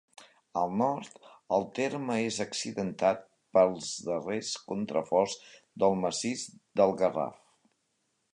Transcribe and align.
Al 0.59 0.71
nord, 0.81 1.19
el 1.57 1.65
terme 1.79 2.15
és 2.29 2.39
accidentat 2.45 3.21
pels 3.59 3.91
darrers 4.09 4.55
contraforts 4.73 5.37
del 5.85 6.01
massís 6.07 6.49
del 6.83 6.97
Garraf. 7.05 7.39